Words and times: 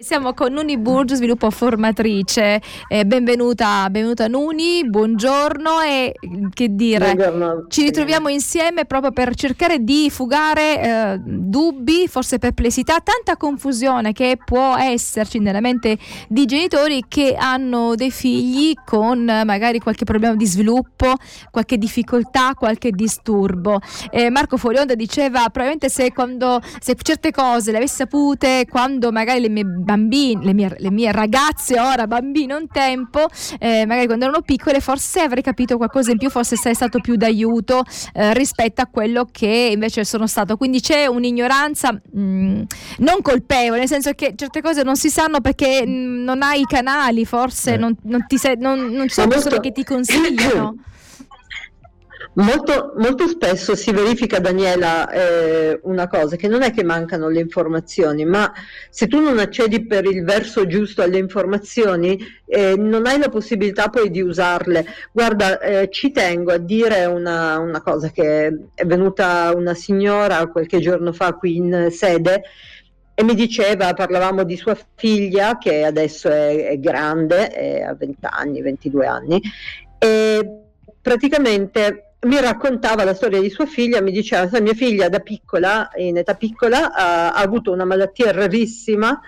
Siamo 0.00 0.32
con 0.32 0.52
Nuni 0.52 0.78
Burgio, 0.78 1.16
sviluppo 1.16 1.50
formatrice. 1.50 2.62
Eh, 2.86 3.04
benvenuta, 3.04 3.90
benvenuta 3.90 4.28
Nuni, 4.28 4.88
buongiorno 4.88 5.80
e 5.80 6.14
che 6.54 6.68
dire, 6.76 7.14
buongiorno. 7.16 7.64
ci 7.66 7.82
ritroviamo 7.82 8.28
insieme 8.28 8.84
proprio 8.84 9.10
per 9.10 9.34
cercare 9.34 9.82
di 9.82 10.08
fugare 10.08 10.80
eh, 10.80 11.20
dubbi, 11.20 12.06
forse 12.06 12.38
perplessità, 12.38 13.00
tanta 13.02 13.36
confusione 13.36 14.12
che 14.12 14.38
può 14.42 14.76
esserci 14.78 15.40
nella 15.40 15.60
mente 15.60 15.98
di 16.28 16.44
genitori 16.44 17.02
che 17.08 17.34
hanno 17.36 17.96
dei 17.96 18.12
figli 18.12 18.74
con 18.84 19.24
magari 19.24 19.80
qualche 19.80 20.04
problema 20.04 20.36
di 20.36 20.46
sviluppo, 20.46 21.12
qualche 21.50 21.76
difficoltà, 21.76 22.54
qualche 22.54 22.92
disturbo. 22.92 23.80
Eh, 24.12 24.30
Marco 24.30 24.58
Folionda 24.58 24.94
diceva 24.94 25.40
probabilmente 25.48 25.88
se, 25.88 26.12
quando, 26.12 26.60
se 26.78 26.94
certe 27.02 27.32
cose 27.32 27.72
le 27.72 27.78
avessi 27.78 27.96
sapute 27.96 28.64
quando 28.70 29.10
magari 29.10 29.40
le 29.40 29.48
mie 29.48 29.86
bambini, 29.88 30.44
le 30.44 30.52
mie, 30.52 30.76
le 30.76 30.90
mie 30.90 31.10
ragazze 31.12 31.80
ora, 31.80 32.06
bambine 32.06 32.52
un 32.52 32.66
tempo, 32.68 33.26
eh, 33.58 33.86
magari 33.86 34.06
quando 34.06 34.26
erano 34.26 34.42
piccole, 34.42 34.80
forse 34.80 35.20
avrei 35.20 35.42
capito 35.42 35.78
qualcosa 35.78 36.10
in 36.10 36.18
più, 36.18 36.28
forse 36.28 36.56
sei 36.56 36.74
stato 36.74 37.00
più 37.00 37.16
d'aiuto 37.16 37.84
eh, 38.12 38.34
rispetto 38.34 38.82
a 38.82 38.86
quello 38.86 39.26
che 39.32 39.70
invece 39.72 40.04
sono 40.04 40.26
stato. 40.26 40.58
Quindi 40.58 40.80
c'è 40.80 41.06
un'ignoranza 41.06 41.92
mh, 41.92 42.20
mm, 42.20 42.62
non 42.98 43.22
colpevole, 43.22 43.78
nel 43.78 43.88
senso 43.88 44.12
che 44.12 44.34
certe 44.36 44.60
cose 44.60 44.82
non 44.82 44.96
si 44.96 45.08
sanno 45.08 45.40
perché 45.40 45.86
mh, 45.86 45.90
mm, 45.90 46.24
non 46.24 46.42
hai 46.42 46.60
i 46.60 46.66
canali, 46.66 47.24
forse 47.24 47.74
eh. 47.74 47.76
non, 47.78 47.96
non, 48.02 48.26
ti 48.26 48.36
sei, 48.36 48.56
non, 48.58 48.90
non 48.90 49.08
ci 49.08 49.14
sono 49.14 49.28
persone 49.28 49.60
che 49.60 49.72
ti 49.72 49.84
consigliano. 49.84 50.74
Molto, 52.38 52.92
molto, 52.98 53.26
spesso 53.26 53.74
si 53.74 53.90
verifica, 53.90 54.38
Daniela, 54.38 55.10
eh, 55.10 55.80
una 55.82 56.06
cosa, 56.06 56.36
che 56.36 56.46
non 56.46 56.62
è 56.62 56.70
che 56.70 56.84
mancano 56.84 57.28
le 57.28 57.40
informazioni, 57.40 58.24
ma 58.24 58.52
se 58.90 59.08
tu 59.08 59.20
non 59.20 59.40
accedi 59.40 59.84
per 59.84 60.04
il 60.04 60.22
verso 60.22 60.64
giusto 60.68 61.02
alle 61.02 61.18
informazioni, 61.18 62.16
eh, 62.46 62.76
non 62.76 63.06
hai 63.06 63.18
la 63.18 63.28
possibilità 63.28 63.88
poi 63.88 64.08
di 64.10 64.20
usarle. 64.20 64.86
Guarda, 65.10 65.58
eh, 65.58 65.88
ci 65.90 66.12
tengo 66.12 66.52
a 66.52 66.58
dire 66.58 67.06
una, 67.06 67.58
una, 67.58 67.82
cosa 67.82 68.10
che 68.10 68.46
è 68.72 68.84
venuta 68.84 69.52
una 69.56 69.74
signora 69.74 70.46
qualche 70.46 70.78
giorno 70.78 71.12
fa 71.12 71.32
qui 71.32 71.56
in 71.56 71.88
sede 71.90 72.42
e 73.14 73.24
mi 73.24 73.34
diceva, 73.34 73.92
parlavamo 73.94 74.44
di 74.44 74.56
sua 74.56 74.78
figlia 74.94 75.58
che 75.58 75.82
adesso 75.82 76.28
è, 76.28 76.68
è 76.68 76.78
grande, 76.78 77.48
è 77.48 77.80
a 77.80 77.94
20 77.94 78.18
anni, 78.30 78.62
22 78.62 79.06
anni, 79.06 79.40
e 79.98 80.48
praticamente 81.02 82.04
mi 82.20 82.40
raccontava 82.40 83.04
la 83.04 83.14
storia 83.14 83.40
di 83.40 83.48
sua 83.48 83.66
figlia, 83.66 84.00
mi 84.00 84.10
diceva 84.10 84.48
mia 84.60 84.74
figlia 84.74 85.08
da 85.08 85.20
piccola, 85.20 85.88
in 85.96 86.16
età 86.16 86.34
piccola, 86.34 86.92
ha, 86.92 87.32
ha, 87.32 87.40
avuto 87.40 87.70
una 87.70 87.84
malattia 87.84 88.32
rarissima, 88.32 89.20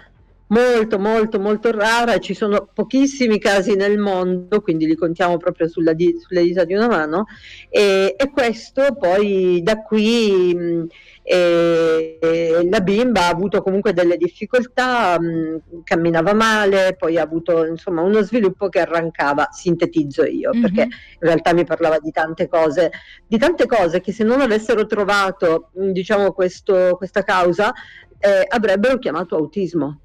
molto 0.50 0.98
molto 0.98 1.40
molto 1.40 1.70
rara, 1.72 2.18
ci 2.18 2.34
sono 2.34 2.68
pochissimi 2.72 3.38
casi 3.38 3.74
nel 3.74 3.98
mondo, 3.98 4.60
quindi 4.60 4.86
li 4.86 4.94
contiamo 4.94 5.36
proprio 5.36 5.68
sulla 5.68 5.92
di, 5.92 6.14
sulle 6.18 6.42
dita 6.42 6.64
di 6.64 6.74
una 6.74 6.86
mano, 6.86 7.24
e, 7.68 8.14
e 8.16 8.30
questo 8.30 8.96
poi 8.98 9.60
da 9.62 9.82
qui... 9.82 10.54
Mh, 10.54 10.86
e, 11.22 12.18
e 12.20 12.68
la 12.68 12.80
bimba 12.80 13.26
ha 13.26 13.28
avuto 13.28 13.62
comunque 13.62 13.92
delle 13.92 14.16
difficoltà, 14.16 15.16
mh, 15.20 15.82
camminava 15.84 16.34
male, 16.34 16.96
poi 16.98 17.18
ha 17.18 17.22
avuto 17.22 17.64
insomma 17.66 18.02
uno 18.02 18.20
sviluppo 18.22 18.68
che 18.68 18.80
arrancava, 18.80 19.48
sintetizzo 19.52 20.24
io, 20.24 20.50
mm-hmm. 20.50 20.60
perché 20.60 20.82
in 20.82 20.90
realtà 21.20 21.54
mi 21.54 21.64
parlava 21.64 21.98
di 22.00 22.10
tante 22.10 22.48
cose, 22.48 22.90
di 23.28 23.38
tante 23.38 23.66
cose 23.66 24.00
che 24.00 24.12
se 24.12 24.24
non 24.24 24.40
avessero 24.40 24.86
trovato 24.86 25.70
diciamo 25.72 26.32
questo, 26.32 26.96
questa 26.96 27.22
causa 27.22 27.72
eh, 28.18 28.44
avrebbero 28.48 28.98
chiamato 28.98 29.36
autismo. 29.36 30.00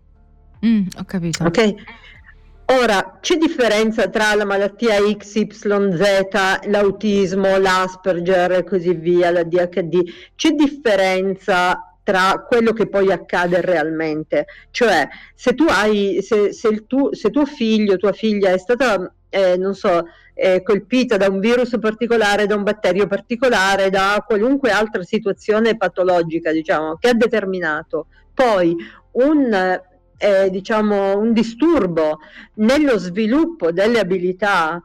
Mm, 0.65 0.87
ho 0.97 1.03
capito. 1.05 1.43
Ok? 1.43 1.73
Ora, 2.67 3.19
c'è 3.21 3.35
differenza 3.35 4.09
tra 4.09 4.33
la 4.33 4.43
malattia 4.43 4.95
XYZ, 4.95 6.63
l'autismo, 6.65 7.57
l'Asperger 7.57 8.53
e 8.53 8.63
così 8.63 8.93
via, 8.95 9.29
la 9.29 9.43
DHD? 9.43 10.01
C'è 10.35 10.49
differenza 10.51 11.95
tra 12.01 12.43
quello 12.47 12.73
che 12.73 12.87
poi 12.87 13.11
accade 13.11 13.61
realmente? 13.61 14.47
Cioè, 14.71 15.07
se 15.35 15.53
tu 15.53 15.65
hai, 15.69 16.23
se, 16.23 16.53
se, 16.53 16.85
tu, 16.87 17.13
se 17.13 17.29
tuo 17.29 17.45
figlio, 17.45 17.97
tua 17.97 18.13
figlia 18.13 18.49
è 18.49 18.57
stata, 18.57 19.13
eh, 19.29 19.57
non 19.57 19.75
so, 19.75 20.03
eh, 20.33 20.63
colpita 20.63 21.17
da 21.17 21.27
un 21.27 21.39
virus 21.39 21.77
particolare, 21.79 22.47
da 22.47 22.55
un 22.55 22.63
batterio 22.63 23.05
particolare, 23.05 23.91
da 23.91 24.23
qualunque 24.25 24.71
altra 24.71 25.03
situazione 25.03 25.77
patologica, 25.77 26.51
diciamo, 26.51 26.95
che 26.95 27.09
ha 27.09 27.13
determinato 27.13 28.07
poi 28.33 28.75
un 29.11 29.79
eh, 30.17 30.49
diciamo, 30.49 31.17
un 31.17 31.33
disturbo 31.33 32.19
nello 32.55 32.97
sviluppo 32.97 33.71
delle 33.71 33.99
abilità, 33.99 34.81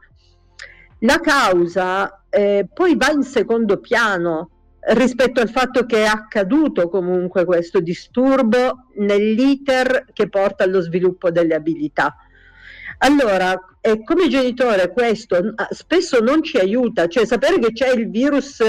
la 0.99 1.19
causa 1.19 2.23
eh, 2.29 2.67
poi 2.71 2.95
va 2.95 3.11
in 3.11 3.23
secondo 3.23 3.79
piano 3.79 4.49
rispetto 4.93 5.41
al 5.41 5.49
fatto 5.49 5.85
che 5.85 6.03
è 6.03 6.05
accaduto 6.05 6.89
comunque 6.89 7.45
questo 7.45 7.79
disturbo 7.79 8.87
nell'iter 8.95 10.05
che 10.13 10.27
porta 10.27 10.63
allo 10.63 10.81
sviluppo 10.81 11.29
delle 11.29 11.53
abilità. 11.53 12.15
Allora, 12.99 13.59
eh, 13.79 14.03
come 14.03 14.27
genitore 14.27 14.91
questo 14.91 15.53
spesso 15.71 16.19
non 16.19 16.43
ci 16.43 16.57
aiuta, 16.57 17.07
cioè 17.07 17.25
sapere 17.25 17.59
che 17.59 17.73
c'è 17.73 17.91
il 17.91 18.09
virus 18.09 18.61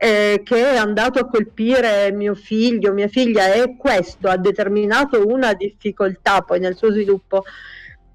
eh, 0.00 0.42
che 0.44 0.70
è 0.70 0.76
andato 0.76 1.18
a 1.18 1.26
colpire 1.26 2.12
mio 2.12 2.36
figlio, 2.36 2.92
mia 2.92 3.08
figlia 3.08 3.52
e 3.52 3.76
questo 3.76 4.28
ha 4.28 4.36
determinato 4.36 5.26
una 5.26 5.54
difficoltà 5.54 6.42
poi 6.42 6.60
nel 6.60 6.76
suo 6.76 6.92
sviluppo, 6.92 7.42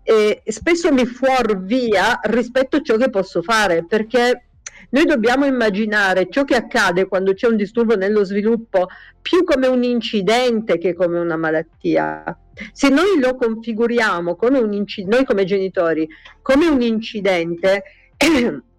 eh, 0.01 0.41
spesso 0.45 0.93
mi 0.93 1.05
fuorvia 1.05 2.19
rispetto 2.23 2.77
a 2.77 2.81
ciò 2.81 2.95
che 2.95 3.09
posso 3.09 3.41
fare 3.41 3.85
perché 3.85 4.45
noi 4.91 5.05
dobbiamo 5.05 5.45
immaginare 5.45 6.29
ciò 6.29 6.45
che 6.45 6.55
accade 6.55 7.07
quando 7.07 7.33
c'è 7.33 7.47
un 7.47 7.57
disturbo 7.57 7.95
nello 7.95 8.23
sviluppo 8.23 8.88
più 9.22 9.43
come 9.43 9.67
un 9.67 9.83
incidente 9.83 10.77
che 10.77 10.93
come 10.93 11.19
una 11.19 11.35
malattia. 11.35 12.38
Se 12.72 12.89
noi 12.89 13.19
lo 13.19 13.35
configuriamo 13.35 14.35
come 14.35 14.59
un 14.59 14.72
incidente, 14.72 15.16
noi 15.16 15.25
come 15.25 15.43
genitori, 15.45 16.07
come 16.41 16.67
un 16.67 16.81
incidente, 16.81 17.83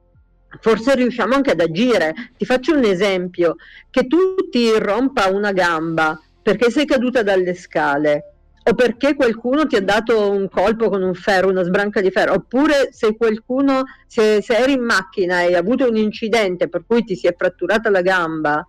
forse 0.61 0.95
riusciamo 0.95 1.35
anche 1.35 1.53
ad 1.53 1.61
agire. 1.61 2.15
Ti 2.37 2.45
faccio 2.45 2.75
un 2.75 2.85
esempio, 2.85 3.57
che 3.91 4.07
tu 4.07 4.49
ti 4.51 4.79
rompa 4.79 5.29
una 5.29 5.53
gamba 5.53 6.19
perché 6.43 6.71
sei 6.71 6.85
caduta 6.85 7.23
dalle 7.23 7.55
scale 7.55 8.35
o 8.67 8.75
perché 8.75 9.15
qualcuno 9.15 9.67
ti 9.67 9.77
ha 9.77 9.83
dato 9.83 10.31
un 10.31 10.49
colpo 10.49 10.89
con 10.89 11.03
un 11.03 11.15
ferro, 11.15 11.51
una 11.51 11.63
sbranca 11.63 12.01
di 12.01 12.11
ferro, 12.11 12.35
oppure 12.35 12.89
se 12.93 13.15
qualcuno, 13.15 13.83
se, 14.07 14.41
se 14.41 14.57
eri 14.57 14.73
in 14.73 14.83
macchina 14.83 15.43
e 15.43 15.47
hai 15.47 15.55
avuto 15.55 15.87
un 15.87 15.97
incidente 15.97 16.69
per 16.69 16.85
cui 16.87 17.05
ti 17.05 17.15
si 17.15 17.27
è 17.27 17.35
fratturata 17.37 17.91
la 17.91 18.01
gamba, 18.01 18.67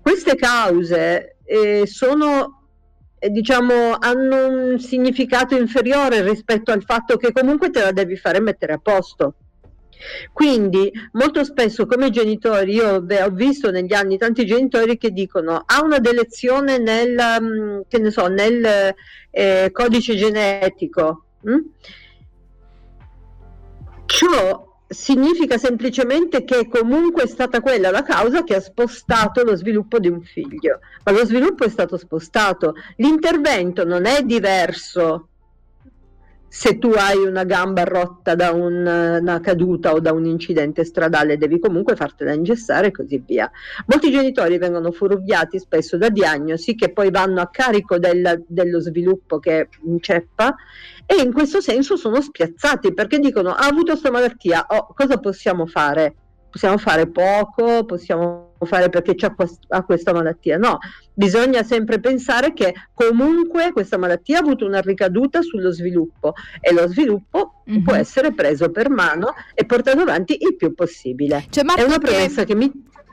queste 0.00 0.36
cause 0.36 1.38
eh, 1.44 1.82
sono, 1.86 2.68
eh, 3.18 3.30
diciamo, 3.30 3.96
hanno 3.98 4.46
un 4.46 4.78
significato 4.78 5.56
inferiore 5.56 6.22
rispetto 6.22 6.70
al 6.70 6.84
fatto 6.84 7.16
che 7.16 7.32
comunque 7.32 7.70
te 7.70 7.80
la 7.80 7.92
devi 7.92 8.16
fare 8.16 8.40
mettere 8.40 8.74
a 8.74 8.78
posto. 8.78 9.34
Quindi 10.32 10.90
molto 11.12 11.44
spesso 11.44 11.86
come 11.86 12.10
genitori, 12.10 12.74
io 12.74 13.00
beh, 13.00 13.22
ho 13.22 13.30
visto 13.30 13.70
negli 13.70 13.92
anni 13.92 14.16
tanti 14.16 14.46
genitori 14.46 14.96
che 14.96 15.10
dicono 15.10 15.62
ha 15.64 15.82
una 15.82 15.98
delezione 15.98 16.78
nel, 16.78 17.16
mm, 17.40 18.06
so, 18.08 18.26
nel 18.28 18.94
eh, 19.30 19.70
codice 19.72 20.16
genetico. 20.16 21.24
Hm? 21.42 21.58
Ciò 24.06 24.68
significa 24.90 25.56
semplicemente 25.56 26.42
che 26.42 26.66
comunque 26.68 27.22
è 27.22 27.26
stata 27.28 27.60
quella 27.60 27.92
la 27.92 28.02
causa 28.02 28.42
che 28.42 28.56
ha 28.56 28.60
spostato 28.60 29.44
lo 29.44 29.54
sviluppo 29.54 30.00
di 30.00 30.08
un 30.08 30.20
figlio, 30.20 30.80
ma 31.04 31.12
lo 31.12 31.24
sviluppo 31.24 31.64
è 31.64 31.68
stato 31.68 31.96
spostato, 31.96 32.74
l'intervento 32.96 33.84
non 33.84 34.04
è 34.04 34.22
diverso 34.22 35.28
se 36.52 36.78
tu 36.78 36.90
hai 36.96 37.16
una 37.16 37.44
gamba 37.44 37.84
rotta 37.84 38.34
da 38.34 38.50
un, 38.50 38.84
una 38.84 39.38
caduta 39.38 39.92
o 39.92 40.00
da 40.00 40.12
un 40.12 40.26
incidente 40.26 40.84
stradale 40.84 41.38
devi 41.38 41.60
comunque 41.60 41.94
fartela 41.94 42.32
ingessare 42.32 42.88
e 42.88 42.90
così 42.90 43.22
via. 43.24 43.48
Molti 43.86 44.10
genitori 44.10 44.58
vengono 44.58 44.90
fuorviati 44.90 45.60
spesso 45.60 45.96
da 45.96 46.08
diagnosi 46.08 46.74
che 46.74 46.92
poi 46.92 47.12
vanno 47.12 47.40
a 47.40 47.48
carico 47.50 47.98
del, 47.98 48.44
dello 48.48 48.80
sviluppo 48.80 49.38
che 49.38 49.68
inceppa 49.84 50.56
e 51.06 51.22
in 51.22 51.32
questo 51.32 51.60
senso 51.60 51.96
sono 51.96 52.20
spiazzati 52.20 52.94
perché 52.94 53.20
dicono 53.20 53.50
ha 53.50 53.68
avuto 53.68 53.92
questa 53.92 54.10
malattia, 54.10 54.66
oh, 54.70 54.92
cosa 54.92 55.18
possiamo 55.18 55.66
fare? 55.66 56.16
Possiamo 56.50 56.78
fare 56.78 57.06
poco, 57.06 57.84
possiamo 57.84 58.54
fare 58.66 58.88
perché 58.88 59.14
ha 59.68 59.82
questa 59.82 60.12
malattia. 60.12 60.58
No, 60.58 60.78
bisogna 61.14 61.62
sempre 61.62 62.00
pensare 62.00 62.52
che 62.52 62.74
comunque 62.92 63.72
questa 63.72 63.96
malattia 63.96 64.38
ha 64.38 64.40
avuto 64.40 64.66
una 64.66 64.80
ricaduta 64.80 65.42
sullo 65.42 65.70
sviluppo 65.70 66.34
e 66.60 66.72
lo 66.72 66.88
sviluppo 66.88 67.62
mm-hmm. 67.70 67.82
può 67.82 67.94
essere 67.94 68.32
preso 68.32 68.70
per 68.70 68.90
mano 68.90 69.34
e 69.54 69.64
portato 69.64 70.00
avanti 70.00 70.36
il 70.40 70.56
più 70.56 70.74
possibile. 70.74 71.46
Cioè, 71.50 71.64
È 71.64 71.82
una 71.82 71.98
premessa 71.98 72.44
che, 72.44 72.52
che 72.52 72.54
mi... 72.56 72.72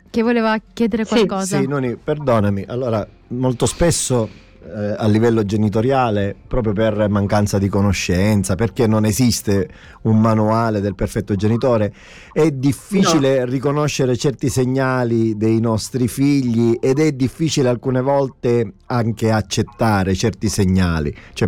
Che 0.09 0.21
voleva 0.23 0.57
chiedere 0.73 1.05
qualcosa. 1.05 1.57
Sì, 1.57 1.61
sì 1.63 1.67
Noni, 1.67 1.95
perdonami. 1.95 2.65
Allora, 2.67 3.07
molto 3.27 3.65
spesso 3.65 4.45
eh, 4.67 4.95
a 4.97 5.07
livello 5.07 5.43
genitoriale 5.45 6.35
proprio 6.47 6.73
per 6.73 7.07
mancanza 7.09 7.57
di 7.57 7.69
conoscenza, 7.69 8.55
perché 8.55 8.87
non 8.87 9.05
esiste 9.05 9.67
un 10.03 10.19
manuale 10.19 10.81
del 10.81 10.95
perfetto 10.95 11.35
genitore, 11.35 11.93
è 12.31 12.51
difficile 12.51 13.39
no. 13.39 13.45
riconoscere 13.45 14.17
certi 14.17 14.49
segnali 14.49 15.37
dei 15.37 15.59
nostri 15.59 16.07
figli 16.07 16.77
ed 16.81 16.99
è 16.99 17.11
difficile 17.13 17.69
alcune 17.69 18.01
volte 18.01 18.73
anche 18.87 19.31
accettare 19.31 20.13
certi 20.15 20.49
segnali. 20.49 21.15
Cioè, 21.33 21.47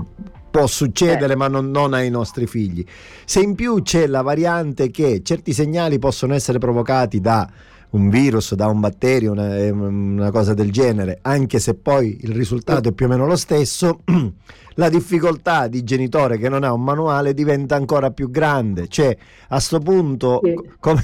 può 0.50 0.66
succedere, 0.68 1.34
eh. 1.34 1.36
ma 1.36 1.48
non, 1.48 1.70
non, 1.72 1.94
ai 1.94 2.10
nostri 2.10 2.48
figli. 2.48 2.84
Se 3.26 3.40
in 3.40 3.56
più 3.56 3.82
c'è 3.82 4.08
la 4.08 4.22
variante 4.22 4.90
che 4.90 5.22
certi 5.24 5.54
segnali 5.54 6.00
possono 6.00 6.34
essere 6.34 6.58
provocati 6.58 7.20
da 7.20 7.48
un 7.92 8.10
virus, 8.10 8.54
da 8.54 8.68
un 8.68 8.80
batterio, 8.80 9.32
una, 9.32 9.72
una 9.72 10.32
cosa 10.32 10.54
del 10.54 10.72
genere, 10.72 11.20
anche 11.22 11.60
se 11.60 11.74
poi 11.74 12.20
il 12.22 12.34
risultato 12.34 12.90
è 12.90 12.92
più 12.92 13.08
o 13.08 13.10
meno 13.10 13.26
lo 13.26 13.36
stesso, 13.36 14.02
la 14.76 14.90
difficoltà 14.90 15.68
di 15.68 15.84
genitore 15.84 16.38
che 16.38 16.50
non 16.50 16.64
ha 16.64 16.72
un 16.72 16.84
manuale 16.84 17.34
diventa 17.34 17.76
ancora 17.76 18.12
più 18.12 18.30
grande. 18.30 18.88
Cioè, 18.88 19.18
a 19.50 19.56
questo 19.56 19.80
punto 19.80 20.40
sì. 20.44 20.54
come, 20.80 21.04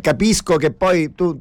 capisco 0.00 0.56
che 0.56 0.72
poi 0.72 1.14
tu 1.14 1.38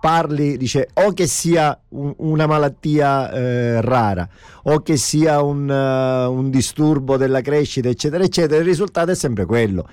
parli, 0.00 0.56
dice, 0.56 0.88
o 0.94 1.12
che 1.12 1.26
sia 1.26 1.76
un, 1.88 2.14
una 2.18 2.46
malattia 2.46 3.32
eh, 3.32 3.80
rara, 3.80 4.28
o 4.64 4.80
che 4.80 4.96
sia 4.96 5.42
un, 5.42 5.68
uh, 5.68 6.32
un 6.32 6.48
disturbo 6.50 7.16
della 7.16 7.40
crescita, 7.40 7.88
eccetera, 7.88 8.22
eccetera, 8.22 8.60
il 8.60 8.66
risultato 8.66 9.10
è 9.10 9.16
sempre 9.16 9.44
quello. 9.46 9.86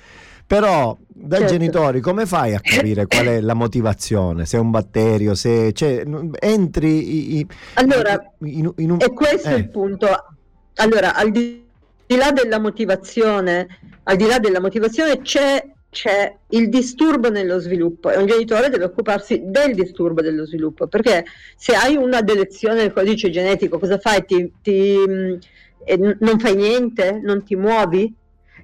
Però 0.47 0.95
da 1.07 1.37
certo. 1.37 1.53
genitori 1.53 2.01
come 2.01 2.25
fai 2.25 2.53
a 2.53 2.59
capire 2.59 3.07
qual 3.07 3.25
è 3.25 3.41
la 3.41 3.55
motivazione? 3.55 4.45
Se 4.45 4.57
è 4.57 4.59
un 4.59 4.69
batterio, 4.69 5.33
se 5.33 5.73
cioè, 5.73 6.03
entri 6.39 7.37
i, 7.39 7.47
allora, 7.75 8.33
in, 8.41 8.71
in 8.77 8.91
un... 8.91 8.99
è 8.99 9.11
questo 9.11 9.49
eh. 9.49 9.55
il 9.55 9.69
punto. 9.69 10.07
Allora, 10.75 11.15
al 11.15 11.31
di 11.31 11.65
là 12.07 12.31
della 12.31 12.59
motivazione, 12.59 13.67
al 14.03 14.17
di 14.17 14.27
là 14.27 14.37
della 14.37 14.59
motivazione 14.59 15.21
c'è 15.21 15.73
c'è 15.95 16.35
il 16.49 16.67
disturbo 16.67 17.29
nello 17.29 17.57
sviluppo 17.57 18.11
e 18.11 18.17
un 18.17 18.25
genitore 18.25 18.67
deve 18.67 18.83
occuparsi 18.83 19.43
del 19.45 19.73
disturbo 19.73 20.21
dello 20.21 20.45
sviluppo 20.45 20.87
perché 20.87 21.23
se 21.55 21.73
hai 21.73 21.95
una 21.95 22.21
delezione 22.21 22.81
del 22.81 22.91
codice 22.91 23.29
genetico 23.29 23.79
cosa 23.79 23.97
fai? 23.97 24.25
Ti, 24.25 24.51
ti, 24.61 24.97
eh, 25.85 25.97
non 26.19 26.37
fai 26.37 26.55
niente? 26.57 27.21
Non 27.23 27.45
ti 27.45 27.55
muovi? 27.55 28.13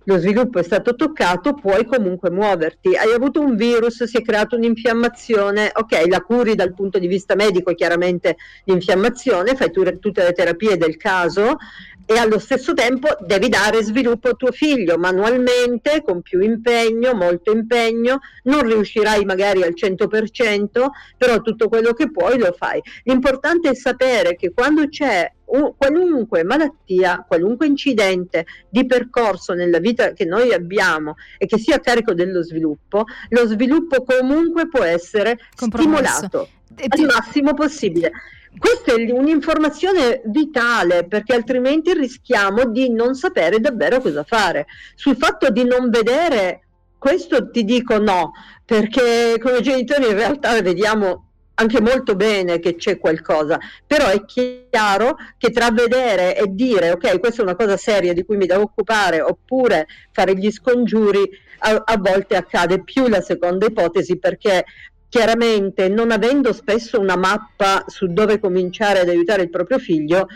Lo 0.05 0.17
sviluppo 0.17 0.59
è 0.59 0.63
stato 0.63 0.95
toccato, 0.95 1.53
puoi 1.53 1.85
comunque 1.85 2.31
muoverti. 2.31 2.95
Hai 2.95 3.13
avuto 3.13 3.39
un 3.39 3.55
virus, 3.55 4.03
si 4.03 4.17
è 4.17 4.21
creata 4.21 4.55
un'infiammazione, 4.55 5.71
ok, 5.73 6.07
la 6.07 6.21
curi 6.21 6.55
dal 6.55 6.73
punto 6.73 6.97
di 6.97 7.07
vista 7.07 7.35
medico, 7.35 7.73
chiaramente 7.73 8.37
l'infiammazione, 8.65 9.55
fai 9.55 9.71
tu, 9.71 9.83
tutte 9.99 10.23
le 10.23 10.33
terapie 10.33 10.77
del 10.77 10.97
caso 10.97 11.57
e 12.05 12.17
allo 12.17 12.39
stesso 12.39 12.73
tempo 12.73 13.07
devi 13.21 13.47
dare 13.47 13.83
sviluppo 13.83 14.29
a 14.29 14.33
tuo 14.33 14.51
figlio 14.51 14.97
manualmente, 14.97 16.01
con 16.03 16.21
più 16.21 16.41
impegno, 16.41 17.13
molto 17.13 17.51
impegno, 17.51 18.19
non 18.43 18.63
riuscirai 18.63 19.23
magari 19.23 19.63
al 19.63 19.73
100%, 19.75 20.87
però 21.17 21.41
tutto 21.41 21.69
quello 21.69 21.93
che 21.93 22.11
puoi 22.11 22.37
lo 22.37 22.53
fai. 22.57 22.81
L'importante 23.03 23.69
è 23.69 23.75
sapere 23.75 24.35
che 24.35 24.51
quando 24.51 24.89
c'è 24.89 25.31
qualunque 25.77 26.43
malattia, 26.43 27.25
qualunque 27.27 27.67
incidente 27.67 28.45
di 28.69 28.85
percorso 28.85 29.53
nella 29.53 29.79
vita 29.79 30.13
che 30.13 30.23
noi 30.23 30.53
abbiamo 30.53 31.15
e 31.37 31.45
che 31.45 31.57
sia 31.57 31.75
a 31.75 31.79
carico 31.79 32.13
dello 32.13 32.41
sviluppo, 32.41 33.05
lo 33.29 33.45
sviluppo 33.47 34.03
comunque 34.03 34.67
può 34.67 34.83
essere 34.83 35.37
stimolato 35.55 36.47
al 36.87 37.05
massimo 37.05 37.53
possibile. 37.53 38.11
Questa 38.57 38.93
è 38.93 39.11
un'informazione 39.11 40.21
vitale 40.25 41.05
perché 41.05 41.33
altrimenti 41.33 41.93
rischiamo 41.93 42.65
di 42.65 42.89
non 42.89 43.15
sapere 43.15 43.59
davvero 43.59 44.01
cosa 44.01 44.23
fare. 44.23 44.67
Sul 44.95 45.15
fatto 45.15 45.49
di 45.49 45.63
non 45.63 45.89
vedere, 45.89 46.61
questo 46.97 47.49
ti 47.49 47.63
dico 47.63 47.97
no, 47.97 48.33
perché 48.65 49.37
come 49.41 49.61
genitori 49.61 50.07
in 50.07 50.15
realtà 50.15 50.61
vediamo 50.61 51.30
anche 51.61 51.79
molto 51.79 52.15
bene 52.15 52.59
che 52.59 52.75
c'è 52.75 52.97
qualcosa, 52.97 53.59
però 53.85 54.07
è 54.07 54.25
chiaro 54.25 55.15
che 55.37 55.51
tra 55.51 55.71
vedere 55.71 56.35
e 56.35 56.45
dire 56.49 56.91
ok, 56.91 57.19
questa 57.19 57.41
è 57.41 57.45
una 57.45 57.55
cosa 57.55 57.77
seria 57.77 58.13
di 58.13 58.25
cui 58.25 58.37
mi 58.37 58.47
devo 58.47 58.63
occupare, 58.63 59.21
oppure 59.21 59.87
fare 60.11 60.35
gli 60.35 60.51
scongiuri, 60.51 61.29
a, 61.59 61.81
a 61.85 61.97
volte 61.97 62.35
accade 62.35 62.83
più 62.83 63.07
la 63.07 63.21
seconda 63.21 63.67
ipotesi 63.67 64.17
perché 64.17 64.65
chiaramente 65.07 65.89
non 65.89 66.09
avendo 66.11 66.53
spesso 66.53 66.99
una 66.99 67.17
mappa 67.17 67.83
su 67.87 68.07
dove 68.07 68.39
cominciare 68.39 68.99
ad 68.99 69.09
aiutare 69.09 69.43
il 69.43 69.49
proprio 69.49 69.77
figlio, 69.77 70.27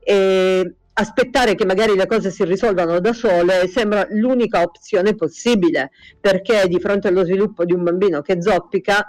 eh, 0.00 0.74
aspettare 0.92 1.54
che 1.54 1.64
magari 1.64 1.96
le 1.96 2.06
cose 2.06 2.30
si 2.30 2.44
risolvano 2.44 3.00
da 3.00 3.12
sole 3.12 3.66
sembra 3.68 4.06
l'unica 4.10 4.60
opzione 4.60 5.14
possibile, 5.14 5.90
perché 6.20 6.66
di 6.68 6.78
fronte 6.78 7.08
allo 7.08 7.24
sviluppo 7.24 7.64
di 7.64 7.72
un 7.72 7.82
bambino 7.82 8.22
che 8.22 8.42
zoppica, 8.42 9.06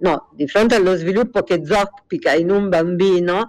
no, 0.00 0.30
di 0.32 0.46
fronte 0.46 0.74
allo 0.74 0.96
sviluppo 0.96 1.42
che 1.42 1.64
zoppica 1.64 2.32
in 2.32 2.50
un 2.50 2.68
bambino, 2.68 3.46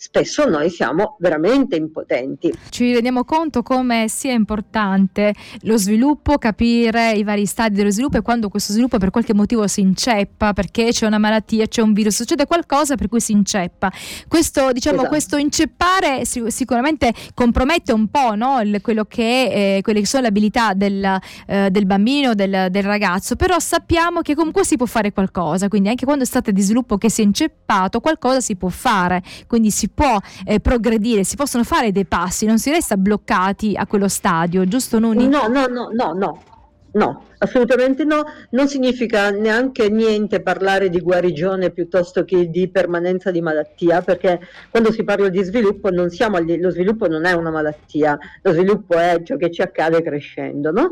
spesso 0.00 0.48
noi 0.48 0.70
siamo 0.70 1.16
veramente 1.18 1.74
impotenti. 1.74 2.56
Ci 2.70 2.92
rendiamo 2.92 3.24
conto 3.24 3.64
come 3.64 4.06
sia 4.08 4.32
importante 4.32 5.34
lo 5.62 5.76
sviluppo, 5.76 6.38
capire 6.38 7.12
i 7.12 7.24
vari 7.24 7.46
stadi 7.46 7.74
dello 7.74 7.90
sviluppo 7.90 8.16
e 8.16 8.22
quando 8.22 8.48
questo 8.48 8.72
sviluppo 8.72 8.98
per 8.98 9.10
qualche 9.10 9.34
motivo 9.34 9.66
si 9.66 9.80
inceppa, 9.80 10.52
perché 10.52 10.90
c'è 10.90 11.04
una 11.04 11.18
malattia, 11.18 11.66
c'è 11.66 11.82
un 11.82 11.92
virus, 11.92 12.14
succede 12.14 12.46
qualcosa 12.46 12.94
per 12.94 13.08
cui 13.08 13.20
si 13.20 13.32
inceppa. 13.32 13.90
Questo, 14.28 14.70
diciamo, 14.70 14.98
esatto. 14.98 15.10
questo 15.10 15.36
inceppare 15.36 16.24
sicuramente 16.24 17.12
compromette 17.34 17.92
un 17.92 18.06
po' 18.08 18.36
no? 18.36 18.60
Il, 18.60 18.80
quello 18.80 19.04
che, 19.04 19.78
eh, 19.78 19.82
quelle 19.82 19.98
che 19.98 20.06
sono 20.06 20.22
le 20.22 20.28
abilità 20.28 20.74
del, 20.74 21.18
eh, 21.46 21.70
del 21.72 21.86
bambino, 21.86 22.34
del, 22.34 22.68
del, 22.70 22.82
ragazzo, 22.84 23.34
però 23.34 23.58
sappiamo 23.58 24.20
che 24.20 24.36
comunque 24.36 24.64
si 24.64 24.76
può 24.76 24.86
fare 24.86 25.12
qualcosa, 25.12 25.66
quindi 25.66 25.88
anche 25.88 26.04
quando 26.04 26.22
è 26.22 26.26
stato 26.26 26.52
di 26.52 26.60
sviluppo 26.60 26.98
che 26.98 27.10
si 27.10 27.22
è 27.22 27.24
inceppato, 27.24 27.98
qualcosa 27.98 28.40
si 28.40 28.54
può 28.54 28.68
fare, 28.68 29.22
quindi 29.48 29.72
si 29.72 29.87
può 29.88 30.18
eh, 30.44 30.60
progredire, 30.60 31.24
si 31.24 31.36
possono 31.36 31.64
fare 31.64 31.92
dei 31.92 32.06
passi, 32.06 32.46
non 32.46 32.58
si 32.58 32.70
resta 32.70 32.96
bloccati 32.96 33.74
a 33.76 33.86
quello 33.86 34.08
stadio, 34.08 34.66
giusto 34.66 34.98
Nuni? 34.98 35.28
No, 35.28 35.46
no, 35.48 35.66
no, 35.66 35.88
no, 35.92 36.12
no. 36.12 36.42
No, 36.90 37.22
assolutamente 37.38 38.04
no, 38.04 38.24
non 38.50 38.68
significa 38.68 39.30
neanche 39.30 39.88
niente 39.88 40.40
parlare 40.40 40.88
di 40.88 41.00
guarigione 41.00 41.70
piuttosto 41.70 42.24
che 42.24 42.50
di 42.50 42.68
permanenza 42.68 43.30
di 43.30 43.40
malattia, 43.40 44.02
perché 44.02 44.40
quando 44.70 44.92
si 44.92 45.04
parla 45.04 45.28
di 45.28 45.42
sviluppo 45.42 45.90
non 45.90 46.10
siamo 46.10 46.36
al, 46.36 46.46
lo 46.58 46.70
sviluppo 46.70 47.08
non 47.08 47.24
è 47.24 47.32
una 47.32 47.50
malattia, 47.50 48.18
lo 48.42 48.52
sviluppo 48.52 48.98
è 48.98 49.20
ciò 49.24 49.36
che 49.36 49.50
ci 49.50 49.62
accade 49.62 50.02
crescendo, 50.02 50.70
no? 50.70 50.90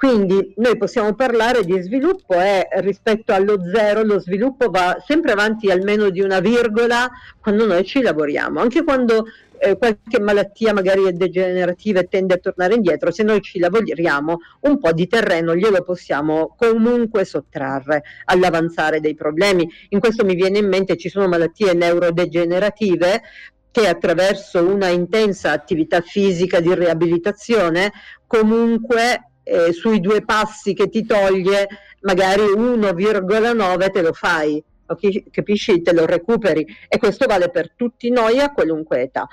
Quindi 0.00 0.54
noi 0.56 0.78
possiamo 0.78 1.14
parlare 1.14 1.62
di 1.62 1.78
sviluppo 1.82 2.32
e 2.32 2.66
rispetto 2.76 3.34
allo 3.34 3.62
zero 3.70 4.02
lo 4.02 4.18
sviluppo 4.18 4.70
va 4.70 4.96
sempre 5.06 5.32
avanti 5.32 5.70
almeno 5.70 6.08
di 6.08 6.22
una 6.22 6.40
virgola 6.40 7.06
quando 7.38 7.66
noi 7.66 7.84
ci 7.84 8.00
lavoriamo, 8.00 8.60
anche 8.60 8.82
quando 8.82 9.26
eh, 9.60 9.76
qualche 9.76 10.18
malattia 10.18 10.72
magari 10.72 11.04
è 11.04 11.12
degenerativa 11.12 12.00
e 12.00 12.08
tende 12.08 12.34
a 12.34 12.38
tornare 12.38 12.74
indietro, 12.74 13.10
se 13.10 13.22
noi 13.22 13.42
ci 13.42 13.58
lavoriamo 13.58 14.38
un 14.60 14.78
po' 14.78 14.92
di 14.92 15.06
terreno 15.06 15.54
glielo 15.54 15.79
possiamo 15.82 16.54
comunque 16.56 17.24
sottrarre 17.24 18.02
all'avanzare 18.26 19.00
dei 19.00 19.14
problemi. 19.14 19.68
In 19.90 20.00
questo 20.00 20.24
mi 20.24 20.34
viene 20.34 20.58
in 20.58 20.68
mente 20.68 20.96
ci 20.96 21.08
sono 21.08 21.28
malattie 21.28 21.72
neurodegenerative 21.72 23.22
che 23.70 23.86
attraverso 23.86 24.66
una 24.66 24.88
intensa 24.88 25.52
attività 25.52 26.00
fisica 26.00 26.60
di 26.60 26.74
riabilitazione 26.74 27.92
comunque 28.26 29.32
eh, 29.44 29.72
sui 29.72 30.00
due 30.00 30.24
passi 30.24 30.74
che 30.74 30.88
ti 30.88 31.04
toglie 31.04 31.68
magari 32.00 32.42
1,9 32.42 33.90
te 33.90 34.02
lo 34.02 34.12
fai 34.12 34.62
capisci? 35.30 35.82
Te 35.82 35.92
lo 35.92 36.06
recuperi. 36.06 36.66
E 36.88 36.98
questo 36.98 37.26
vale 37.26 37.50
per 37.50 37.72
tutti 37.74 38.10
noi 38.10 38.40
a 38.40 38.52
qualunque 38.52 39.02
età 39.02 39.28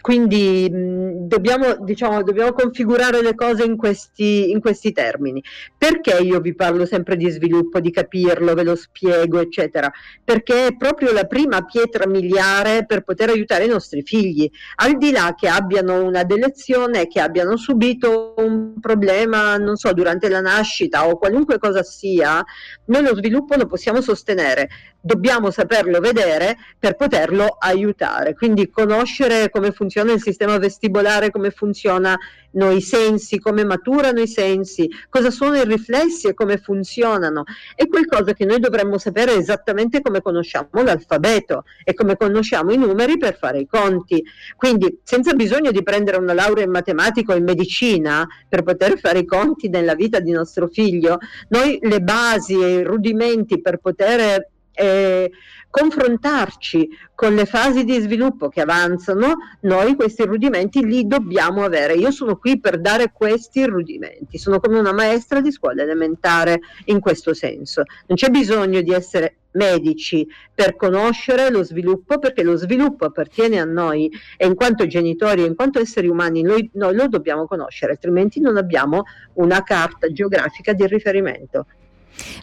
quindi 0.00 0.68
mh, 0.70 1.26
dobbiamo, 1.26 1.76
diciamo, 1.80 2.22
dobbiamo 2.22 2.52
configurare 2.52 3.20
le 3.20 3.34
cose 3.34 3.64
in 3.64 3.76
questi, 3.76 4.50
in 4.50 4.60
questi 4.60 4.92
termini. 4.92 5.42
Perché 5.76 6.18
io 6.22 6.40
vi 6.40 6.54
parlo 6.54 6.86
sempre 6.86 7.16
di 7.16 7.28
sviluppo, 7.30 7.80
di 7.80 7.90
capirlo, 7.90 8.54
ve 8.54 8.62
lo 8.62 8.76
spiego, 8.76 9.40
eccetera? 9.40 9.90
Perché 10.22 10.68
è 10.68 10.76
proprio 10.76 11.12
la 11.12 11.24
prima 11.24 11.64
pietra 11.64 12.06
miliare 12.06 12.86
per 12.86 13.02
poter 13.02 13.30
aiutare 13.30 13.64
i 13.64 13.68
nostri 13.68 14.02
figli, 14.02 14.48
al 14.76 14.96
di 14.96 15.10
là 15.10 15.34
che 15.36 15.48
abbiano 15.48 16.04
una 16.04 16.22
delezione, 16.22 17.08
che 17.08 17.20
abbiano 17.20 17.56
subito 17.56 18.34
un 18.38 18.74
problema, 18.80 19.56
non 19.56 19.76
so, 19.76 19.92
durante 19.92 20.28
la 20.28 20.40
nascita 20.40 21.08
o 21.08 21.18
qualunque 21.18 21.58
cosa 21.58 21.82
sia, 21.82 22.44
noi 22.86 23.02
lo 23.02 23.14
sviluppo 23.16 23.56
lo 23.56 23.66
possiamo 23.66 24.00
sostenere, 24.00 24.68
dobbiamo 25.00 25.50
saperlo 25.50 26.00
vedere 26.00 26.56
per 26.78 26.96
poterlo 26.96 27.56
aiutare, 27.58 28.34
quindi 28.34 28.70
conoscere 28.70 29.50
come 29.50 29.70
funziona 29.70 29.87
funziona 29.88 30.12
il 30.12 30.20
sistema 30.20 30.58
vestibolare, 30.58 31.30
come 31.30 31.50
funzionano 31.50 32.70
i 32.70 32.80
sensi, 32.82 33.38
come 33.38 33.64
maturano 33.64 34.20
i 34.20 34.28
sensi, 34.28 34.88
cosa 35.08 35.30
sono 35.30 35.56
i 35.56 35.64
riflessi 35.64 36.28
e 36.28 36.34
come 36.34 36.58
funzionano. 36.58 37.44
È 37.74 37.86
qualcosa 37.86 38.34
che 38.34 38.44
noi 38.44 38.60
dovremmo 38.60 38.98
sapere 38.98 39.34
esattamente 39.34 40.02
come 40.02 40.20
conosciamo 40.20 40.68
l'alfabeto 40.72 41.64
e 41.84 41.94
come 41.94 42.18
conosciamo 42.18 42.70
i 42.70 42.76
numeri 42.76 43.16
per 43.16 43.38
fare 43.38 43.60
i 43.60 43.66
conti. 43.66 44.22
Quindi 44.56 45.00
senza 45.02 45.32
bisogno 45.32 45.70
di 45.70 45.82
prendere 45.82 46.18
una 46.18 46.34
laurea 46.34 46.64
in 46.64 46.70
matematica 46.70 47.32
o 47.32 47.36
in 47.36 47.44
medicina 47.44 48.26
per 48.46 48.62
poter 48.62 48.98
fare 48.98 49.20
i 49.20 49.24
conti 49.24 49.70
nella 49.70 49.94
vita 49.94 50.20
di 50.20 50.32
nostro 50.32 50.68
figlio, 50.68 51.18
noi 51.48 51.78
le 51.80 52.00
basi 52.00 52.60
e 52.60 52.74
i 52.74 52.82
rudimenti 52.82 53.62
per 53.62 53.78
poter 53.78 54.46
eh, 54.78 55.30
confrontarci 55.70 56.88
con 57.14 57.34
le 57.34 57.44
fasi 57.44 57.84
di 57.84 57.98
sviluppo 57.98 58.48
che 58.48 58.60
avanzano, 58.60 59.34
noi 59.62 59.96
questi 59.96 60.24
rudimenti 60.24 60.84
li 60.84 61.06
dobbiamo 61.06 61.64
avere. 61.64 61.94
Io 61.94 62.10
sono 62.10 62.36
qui 62.36 62.60
per 62.60 62.80
dare 62.80 63.12
questi 63.12 63.64
rudimenti, 63.66 64.38
sono 64.38 64.60
come 64.60 64.78
una 64.78 64.92
maestra 64.92 65.40
di 65.40 65.50
scuola 65.50 65.82
elementare 65.82 66.60
in 66.86 67.00
questo 67.00 67.34
senso. 67.34 67.82
Non 68.06 68.16
c'è 68.16 68.30
bisogno 68.30 68.80
di 68.80 68.92
essere 68.92 69.34
medici 69.52 70.26
per 70.54 70.76
conoscere 70.76 71.50
lo 71.50 71.64
sviluppo 71.64 72.18
perché 72.18 72.42
lo 72.42 72.56
sviluppo 72.56 73.06
appartiene 73.06 73.58
a 73.58 73.64
noi 73.64 74.10
e 74.36 74.46
in 74.46 74.54
quanto 74.54 74.86
genitori 74.86 75.44
in 75.44 75.54
quanto 75.56 75.80
esseri 75.80 76.06
umani 76.06 76.42
noi, 76.42 76.70
noi 76.74 76.94
lo 76.94 77.08
dobbiamo 77.08 77.46
conoscere 77.46 77.92
altrimenti 77.92 78.40
non 78.40 78.58
abbiamo 78.58 79.04
una 79.34 79.62
carta 79.62 80.12
geografica 80.12 80.74
di 80.74 80.86
riferimento 80.86 81.66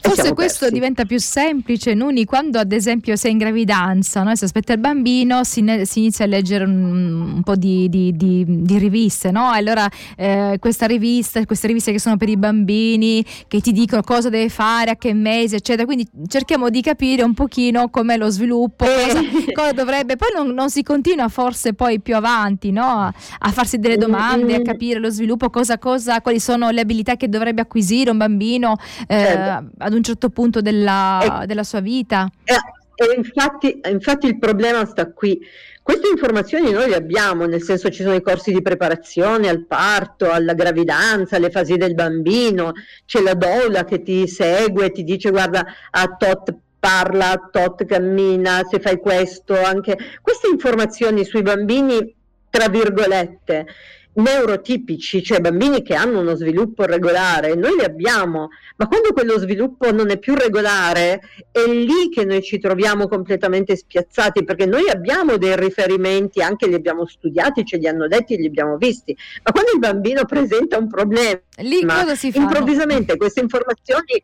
Forse 0.01 0.34
questo 0.34 0.60
persi. 0.60 0.74
diventa 0.74 1.05
più 1.05 1.19
semplice, 1.19 1.93
Nuni, 1.93 2.25
quando 2.25 2.60
ad 2.60 2.72
esempio 2.72 3.15
sei 3.15 3.31
in 3.31 3.38
gravidanza, 3.38 4.24
no? 4.24 4.36
si 4.36 4.43
aspetta 4.43 4.74
il 4.74 4.79
bambino, 4.79 5.43
si, 5.43 5.62
ne- 5.62 5.86
si, 5.86 6.00
inizia 6.00 6.25
a 6.25 6.27
leggere 6.27 6.63
un, 6.63 7.36
un 7.36 7.43
po' 7.43 7.55
di, 7.55 7.89
di, 7.89 8.15
di, 8.15 8.45
di, 8.48 8.77
riviste, 8.77 9.31
no? 9.31 9.50
allora 9.50 9.89
eh, 10.15 10.57
questa 10.60 10.86
rivista, 10.86 11.43
queste 11.45 11.67
riviste 11.67 11.91
che 11.91 12.00
sono 12.00 12.17
per 12.17 12.29
i 12.29 12.38
bambini, 12.38 13.25
che 13.48 13.60
ti 13.60 13.72
dicono 13.72 14.01
cosa 14.01 14.29
deve 14.29 14.50
fare, 14.50 14.91
a 14.91 14.95
che 14.95 15.13
mese, 15.13 15.57
eccetera. 15.57 15.86
Quindi 15.86 16.07
cerchiamo 16.27 16.69
di 16.69 16.81
capire 16.81 17.24
un 17.24 17.34
pochino 17.34 17.89
com'è 17.89 18.17
lo 18.17 18.29
sviluppo, 18.29 18.86
cosa, 18.86 19.19
cosa 19.53 19.72
dovrebbe. 19.72 20.15
Poi 20.15 20.29
non, 20.36 20.53
non, 20.53 20.69
si 20.69 20.84
continua 20.84 21.27
forse 21.27 21.74
poi 21.74 22.00
più 22.00 22.15
avanti, 22.15 22.72
no? 22.72 23.12
A 23.39 23.51
farsi 23.51 23.77
delle 23.77 23.98
domande, 23.98 24.55
a 24.55 24.62
capire 24.62 25.00
lo 25.00 25.10
sviluppo, 25.10 25.50
cosa, 25.50 25.77
cosa, 25.77 26.22
quali 26.22 26.39
sono 26.39 26.69
le 26.69 26.81
abilità 26.81 27.15
che 27.15 27.27
dovrebbe 27.27 27.62
acquisire 27.62 28.10
un 28.10 28.17
bambino. 28.17 28.77
Eh, 29.07 29.15
certo 29.15 29.54
ad 29.77 29.93
un 29.93 30.03
certo 30.03 30.29
punto 30.29 30.62
della, 30.62 31.41
e, 31.43 31.45
della 31.45 31.63
sua 31.63 31.79
vita. 31.79 32.29
E, 32.43 32.53
e 32.53 33.15
infatti, 33.15 33.81
infatti 33.89 34.27
il 34.27 34.39
problema 34.39 34.85
sta 34.85 35.12
qui. 35.12 35.39
Queste 35.85 36.07
informazioni 36.07 36.71
noi 36.71 36.89
le 36.89 36.95
abbiamo, 36.95 37.45
nel 37.45 37.62
senso 37.62 37.89
ci 37.89 38.01
sono 38.01 38.15
i 38.15 38.21
corsi 38.21 38.51
di 38.51 38.63
preparazione 38.63 39.50
al 39.50 39.65
parto, 39.65 40.31
alla 40.31 40.55
gravidanza, 40.55 41.35
alle 41.35 41.51
fasi 41.51 41.75
del 41.77 41.93
bambino, 41.93 42.71
c'è 43.05 43.21
la 43.21 43.35
doula 43.35 43.85
che 43.85 44.01
ti 44.01 44.27
segue, 44.27 44.89
ti 44.89 45.03
dice 45.03 45.29
guarda 45.29 45.63
a 45.91 46.15
tot 46.17 46.55
parla, 46.79 47.31
a 47.31 47.50
tot 47.51 47.85
cammina, 47.85 48.62
se 48.67 48.79
fai 48.79 48.97
questo, 48.97 49.62
anche 49.62 49.95
queste 50.21 50.47
informazioni 50.47 51.24
sui 51.24 51.43
bambini, 51.43 52.15
tra 52.50 52.67
virgolette, 52.67 53.67
neurotipici, 54.15 55.24
cioè 55.24 55.39
bambini 55.39 55.81
che 55.81 55.95
hanno 55.95 56.19
uno 56.19 56.36
sviluppo 56.36 56.86
regolare, 56.86 57.55
noi 57.55 57.75
li 57.77 57.84
abbiamo, 57.84 58.50
ma 58.77 58.88
quando 58.88 59.12
quello 59.13 59.38
sviluppo 59.38 59.91
non 59.91 60.10
è 60.10 60.17
più 60.17 60.36
regolare, 60.36 61.22
è 61.51 61.65
lì 61.67 62.10
che 62.10 62.24
noi 62.24 62.41
ci 62.41 62.60
troviamo 62.60 63.07
completamente 63.07 63.75
spiazzati, 63.75 64.43
perché 64.43 64.65
noi 64.65 64.89
abbiamo 64.89 65.38
dei 65.38 65.55
riferimenti, 65.55 66.41
anche 66.41 66.67
li 66.67 66.75
abbiamo 66.75 67.05
studiati, 67.05 67.65
ce 67.65 67.77
li 67.77 67.88
hanno 67.88 68.07
detti, 68.07 68.38
li 68.38 68.48
abbiamo 68.48 68.77
visti, 68.77 69.15
ma 69.43 69.51
quando 69.51 69.72
il 69.72 69.79
bambino 69.79 70.25
presenta 70.25 70.77
un 70.77 70.88
problema, 70.88 71.39
lì 71.57 71.86
cosa 71.86 72.15
si 72.15 72.31
fa? 72.31 72.39
improvvisamente 72.39 73.17
queste 73.17 73.41
informazioni 73.41 74.24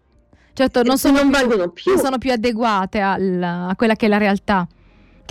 certo, 0.54 0.84
non, 0.84 0.98
sono 0.98 1.18
non 1.18 1.30
più, 1.30 1.38
valgono 1.38 1.70
più. 1.70 1.92
Non 1.92 2.02
sono 2.02 2.18
più 2.18 2.32
adeguate 2.32 3.00
al, 3.00 3.42
a 3.42 3.74
quella 3.76 3.96
che 3.96 4.06
è 4.06 4.10
la 4.10 4.18
realtà 4.18 4.68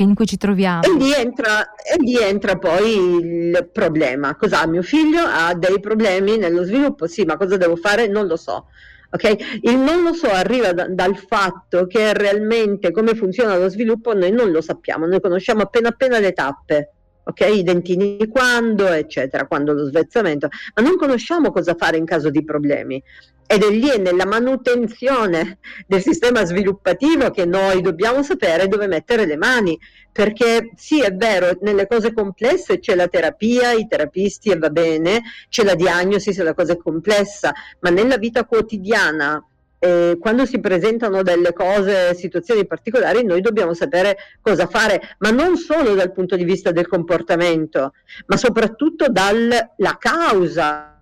in 0.03 0.15
cui 0.15 0.27
ci 0.27 0.37
troviamo. 0.37 0.83
E 0.83 0.93
lì, 0.97 1.13
entra, 1.13 1.75
e 1.75 1.97
lì 1.99 2.17
entra 2.17 2.57
poi 2.57 2.95
il 2.95 3.69
problema. 3.73 4.37
Cos'ha 4.37 4.67
mio 4.67 4.83
figlio? 4.83 5.23
Ha 5.23 5.55
dei 5.55 5.81
problemi 5.81 6.37
nello 6.37 6.65
sviluppo? 6.65 7.07
Sì, 7.07 7.25
ma 7.25 7.37
cosa 7.37 7.57
devo 7.57 7.77
fare? 7.77 8.07
Non 8.07 8.27
lo 8.27 8.37
so. 8.37 8.67
Okay? 9.13 9.37
Il 9.63 9.77
non 9.77 10.03
lo 10.03 10.13
so 10.13 10.29
arriva 10.29 10.73
da, 10.73 10.87
dal 10.89 11.17
fatto 11.17 11.87
che 11.87 12.13
realmente 12.13 12.93
come 12.93 13.15
funziona 13.15 13.57
lo 13.57 13.69
sviluppo 13.69 14.15
noi 14.15 14.31
non 14.31 14.53
lo 14.53 14.61
sappiamo, 14.61 15.07
noi 15.07 15.21
conosciamo 15.21 15.63
appena 15.63 15.89
appena 15.89 16.21
le 16.21 16.33
tappe, 16.33 16.93
okay? 17.25 17.59
i 17.59 17.63
dentini 17.63 18.29
quando, 18.29 18.87
eccetera, 18.89 19.47
quando 19.47 19.73
lo 19.73 19.85
svezzamento, 19.87 20.49
ma 20.75 20.83
non 20.83 20.97
conosciamo 20.97 21.51
cosa 21.51 21.75
fare 21.75 21.97
in 21.97 22.05
caso 22.05 22.31
di 22.31 22.45
problemi 22.45 23.03
ed 23.53 23.65
è 23.65 23.69
lì 23.69 23.99
nella 23.99 24.27
manutenzione 24.27 25.59
del 25.89 26.01
sistema 26.01 26.45
sviluppativo 26.45 27.31
che 27.31 27.47
noi 27.47 27.81
dobbiamo 27.81 28.23
sapere 28.23 28.69
dove 28.69 28.87
mettere 28.87 29.27
le 29.27 29.37
mani, 29.37 29.77
perché 30.13 30.71
sì 30.77 31.03
è 31.03 31.13
vero, 31.13 31.59
nelle 31.63 31.89
cose 31.89 32.13
complesse 32.13 32.79
c'è 32.79 32.95
la 32.95 33.09
terapia, 33.09 33.73
i 33.73 33.89
terapisti 33.89 34.51
e 34.51 34.57
va 34.57 34.71
bene, 34.71 35.23
c'è 35.49 35.65
la 35.65 35.75
diagnosi 35.75 36.33
se 36.33 36.45
la 36.45 36.55
cosa 36.55 36.75
è 36.75 36.77
complessa, 36.77 37.53
ma 37.81 37.91
nella 37.91 38.19
vita 38.19 38.45
quotidiana 38.45 39.45
eh, 39.81 40.19
quando 40.21 40.45
si 40.45 40.61
presentano 40.61 41.23
delle 41.23 41.53
cose, 41.53 42.15
situazioni 42.15 42.67
particolari, 42.67 43.25
noi 43.25 43.41
dobbiamo 43.41 43.73
sapere 43.75 44.17
cosa 44.41 44.67
fare, 44.67 45.17
ma 45.19 45.31
non 45.31 45.57
solo 45.57 45.95
dal 45.95 46.13
punto 46.13 46.37
di 46.37 46.45
vista 46.45 46.71
del 46.71 46.87
comportamento, 46.87 47.95
ma 48.27 48.37
soprattutto 48.37 49.09
dalla 49.09 49.97
causa 49.99 51.01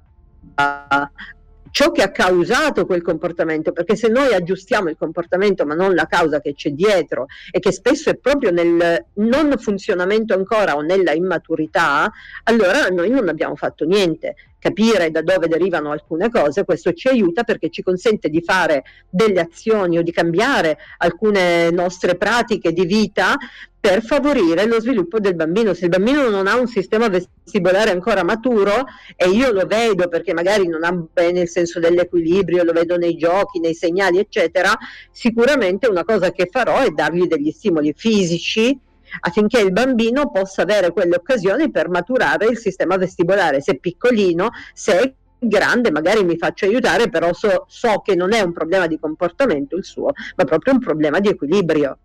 ciò 1.70 1.92
che 1.92 2.02
ha 2.02 2.10
causato 2.10 2.86
quel 2.86 3.02
comportamento, 3.02 3.72
perché 3.72 3.96
se 3.96 4.08
noi 4.08 4.32
aggiustiamo 4.32 4.88
il 4.88 4.96
comportamento 4.96 5.66
ma 5.66 5.74
non 5.74 5.94
la 5.94 6.06
causa 6.06 6.40
che 6.40 6.54
c'è 6.54 6.70
dietro 6.70 7.26
e 7.50 7.58
che 7.58 7.72
spesso 7.72 8.10
è 8.10 8.16
proprio 8.16 8.50
nel 8.50 9.04
non 9.14 9.54
funzionamento 9.58 10.34
ancora 10.34 10.76
o 10.76 10.80
nella 10.80 11.12
immaturità, 11.12 12.10
allora 12.44 12.88
noi 12.88 13.10
non 13.10 13.28
abbiamo 13.28 13.54
fatto 13.56 13.84
niente. 13.84 14.34
Capire 14.60 15.10
da 15.10 15.22
dove 15.22 15.46
derivano 15.46 15.92
alcune 15.92 16.30
cose, 16.30 16.64
questo 16.64 16.92
ci 16.92 17.08
aiuta 17.08 17.44
perché 17.44 17.70
ci 17.70 17.82
consente 17.82 18.28
di 18.28 18.42
fare 18.42 18.82
delle 19.08 19.40
azioni 19.40 19.98
o 19.98 20.02
di 20.02 20.10
cambiare 20.10 20.78
alcune 20.98 21.70
nostre 21.70 22.16
pratiche 22.16 22.72
di 22.72 22.84
vita 22.84 23.36
per 23.80 24.02
favorire 24.02 24.66
lo 24.66 24.80
sviluppo 24.80 25.20
del 25.20 25.36
bambino. 25.36 25.74
Se 25.74 25.84
il 25.84 25.90
bambino 25.90 26.28
non 26.28 26.48
ha 26.48 26.56
un 26.56 26.66
sistema 26.66 27.08
vestibolare 27.08 27.90
ancora 27.90 28.24
maturo 28.24 28.84
e 29.14 29.28
io 29.28 29.52
lo 29.52 29.64
vedo 29.66 30.08
perché 30.08 30.34
magari 30.34 30.66
non 30.66 30.82
ha 30.82 30.92
bene 30.92 31.42
il 31.42 31.48
senso 31.48 31.78
dell'equilibrio, 31.78 32.64
lo 32.64 32.72
vedo 32.72 32.96
nei 32.96 33.16
giochi, 33.16 33.60
nei 33.60 33.74
segnali, 33.74 34.18
eccetera, 34.18 34.76
sicuramente 35.12 35.86
una 35.86 36.04
cosa 36.04 36.32
che 36.32 36.48
farò 36.50 36.80
è 36.80 36.90
dargli 36.90 37.26
degli 37.26 37.52
stimoli 37.52 37.94
fisici 37.96 38.76
affinché 39.20 39.60
il 39.60 39.72
bambino 39.72 40.30
possa 40.30 40.62
avere 40.62 40.92
quelle 40.92 41.16
occasioni 41.16 41.70
per 41.70 41.88
maturare 41.88 42.46
il 42.46 42.58
sistema 42.58 42.96
vestibolare. 42.96 43.60
Se 43.60 43.78
piccolino, 43.78 44.50
se 44.72 45.14
grande 45.38 45.90
magari 45.90 46.24
mi 46.24 46.36
faccio 46.36 46.64
aiutare, 46.64 47.08
però 47.08 47.32
so, 47.32 47.64
so 47.68 48.00
che 48.00 48.14
non 48.14 48.32
è 48.32 48.40
un 48.40 48.52
problema 48.52 48.86
di 48.86 48.98
comportamento 48.98 49.76
il 49.76 49.84
suo, 49.84 50.12
ma 50.36 50.44
proprio 50.44 50.74
un 50.74 50.80
problema 50.80 51.20
di 51.20 51.28
equilibrio 51.28 51.98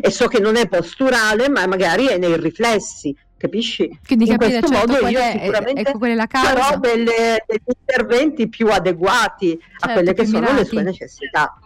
e 0.00 0.10
so 0.10 0.26
che 0.26 0.40
non 0.40 0.56
è 0.56 0.66
posturale, 0.66 1.48
ma 1.48 1.66
magari 1.66 2.06
è 2.06 2.18
nei 2.18 2.38
riflessi, 2.38 3.14
capisci? 3.36 3.98
Quindi 4.04 4.24
In 4.24 4.36
capire, 4.36 4.58
questo 4.60 4.74
certo, 4.74 4.92
modo 4.92 5.08
io 5.08 5.18
è, 5.18 5.38
sicuramente 5.42 5.80
ecco 5.80 5.98
farò 6.38 6.78
delle, 6.78 7.44
degli 7.46 7.76
interventi 7.78 8.48
più 8.48 8.68
adeguati 8.68 9.58
certo, 9.58 9.86
a 9.86 9.92
quelle 9.92 10.14
che 10.14 10.24
sono 10.24 10.40
mirati. 10.40 10.58
le 10.58 10.64
sue 10.64 10.82
necessità. 10.82 11.58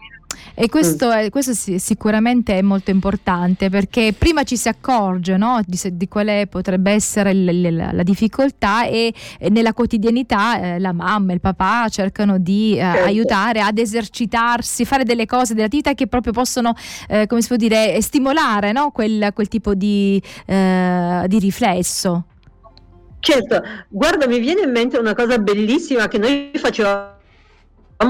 E 0.61 0.68
questo, 0.68 1.11
è, 1.12 1.30
questo 1.30 1.52
sicuramente 1.54 2.58
è 2.58 2.62
molto 2.62 2.90
importante 2.90 3.70
perché 3.70 4.12
prima 4.12 4.42
ci 4.42 4.56
si 4.56 4.68
accorge 4.68 5.37
no, 5.37 5.61
di, 5.64 5.78
di, 5.92 6.08
quale 6.08 6.49
potrebbe 6.49 6.90
essere 6.90 7.32
l, 7.32 7.44
l, 7.44 7.90
la 7.92 8.02
difficoltà 8.02 8.85
e, 8.87 9.14
e 9.38 9.50
nella 9.50 9.73
quotidianità 9.73 10.61
eh, 10.61 10.78
la 10.80 10.92
mamma 10.92 11.30
e 11.30 11.35
il 11.35 11.40
papà 11.40 11.88
cercano 11.88 12.38
di 12.38 12.73
eh, 12.73 12.80
certo. 12.80 13.04
aiutare 13.04 13.61
ad 13.61 13.78
esercitarsi, 13.78 14.85
fare 14.85 15.04
delle 15.04 15.26
cose, 15.26 15.54
delle 15.54 15.66
attività 15.66 15.94
che 15.94 16.08
proprio 16.08 16.32
possono, 16.32 16.75
eh, 17.08 17.28
come 17.28 17.40
si 17.40 17.47
può 17.47 17.56
dire, 17.56 18.00
stimolare 18.00 18.73
no, 18.73 18.90
quel, 18.90 19.30
quel, 19.35 19.47
tipo 19.47 19.75
di, 19.75 20.20
eh, 20.44 21.25
di 21.28 21.38
riflesso. 21.38 22.25
Certo, 23.20 23.62
guarda, 23.88 24.26
mi 24.26 24.40
viene 24.40 24.62
in 24.62 24.70
mente 24.70 24.99
una 24.99 25.14
cosa 25.14 25.38
bellissima 25.38 26.08
che 26.08 26.18
noi 26.18 26.50
facevamo 26.54 27.16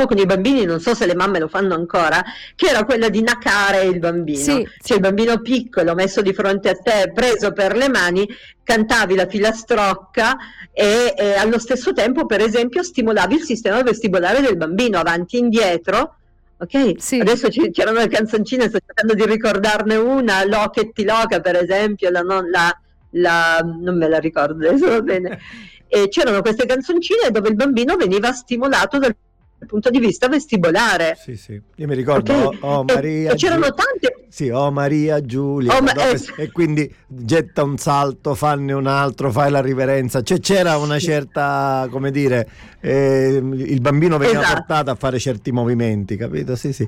con 0.06 0.18
i 0.18 0.26
bambini, 0.26 0.64
non 0.64 0.80
so 0.80 0.94
se 0.94 1.06
le 1.06 1.14
mamme 1.14 1.38
lo 1.38 1.48
fanno 1.48 1.74
ancora, 1.74 2.22
che 2.54 2.68
era 2.68 2.84
quella 2.84 3.08
di 3.08 3.22
nacare 3.22 3.84
il 3.84 3.98
bambino. 3.98 4.38
Sì, 4.38 4.68
cioè 4.82 4.96
il 4.96 5.02
bambino 5.02 5.40
piccolo 5.40 5.94
messo 5.94 6.20
di 6.20 6.34
fronte 6.34 6.68
a 6.68 6.74
te, 6.74 7.10
preso 7.14 7.52
per 7.52 7.74
le 7.76 7.88
mani, 7.88 8.28
cantavi 8.62 9.14
la 9.14 9.26
filastrocca 9.26 10.36
e, 10.72 11.14
e 11.16 11.34
allo 11.34 11.58
stesso 11.58 11.92
tempo, 11.92 12.26
per 12.26 12.40
esempio, 12.40 12.82
stimolavi 12.82 13.36
il 13.36 13.42
sistema 13.42 13.82
vestibolare 13.82 14.40
del 14.42 14.56
bambino 14.56 14.98
avanti 14.98 15.36
e 15.36 15.40
indietro. 15.40 16.16
Ok, 16.58 16.94
sì. 16.96 17.20
adesso 17.20 17.48
c'erano 17.48 17.98
le 17.98 18.08
canzoncine, 18.08 18.68
sto 18.68 18.78
cercando 18.84 19.14
di 19.14 19.24
ricordarne 19.24 19.94
una, 19.94 20.44
Lochetti 20.44 21.04
Loca 21.04 21.40
per 21.40 21.54
esempio, 21.54 22.10
la, 22.10 22.22
non, 22.22 22.50
la 22.50 22.76
la, 23.12 23.60
non 23.62 23.96
me 23.96 24.08
la 24.08 24.18
ricordo 24.18 24.68
adesso 24.68 24.86
va 24.86 25.00
bene, 25.00 25.38
e 25.88 26.08
c'erano 26.08 26.42
queste 26.42 26.66
canzoncine 26.66 27.30
dove 27.30 27.48
il 27.48 27.54
bambino 27.54 27.96
veniva 27.96 28.32
stimolato 28.32 28.98
dal 28.98 29.16
punto 29.66 29.90
di 29.90 29.98
vista 29.98 30.28
vestibolare. 30.28 31.16
Sì, 31.20 31.36
sì. 31.36 31.60
Io 31.76 31.86
mi 31.86 31.94
ricordo, 31.94 32.32
okay. 32.32 32.58
oh, 32.60 32.76
oh, 32.76 32.84
Maria. 32.84 33.32
E, 33.32 33.36
c'erano 33.36 33.72
tante. 33.72 34.24
Sì, 34.28 34.50
oh 34.50 34.70
Maria 34.70 35.22
Giulia. 35.22 35.76
Oh, 35.76 35.82
ma, 35.82 35.92
eh, 35.94 36.20
e 36.36 36.52
quindi 36.52 36.92
getta 37.06 37.62
un 37.62 37.78
salto, 37.78 38.34
fanne 38.34 38.72
un 38.72 38.86
altro, 38.86 39.32
fai 39.32 39.50
la 39.50 39.60
riverenza. 39.60 40.22
Cioè 40.22 40.38
c'era 40.38 40.76
una 40.76 40.98
certa, 40.98 41.88
come 41.90 42.10
dire, 42.10 42.48
eh, 42.80 43.40
il 43.42 43.80
bambino 43.80 44.18
veniva 44.18 44.40
esatto. 44.40 44.54
portato 44.54 44.90
a 44.90 44.94
fare 44.94 45.18
certi 45.18 45.50
movimenti, 45.50 46.16
capito? 46.16 46.54
Sì, 46.56 46.72
sì. 46.72 46.86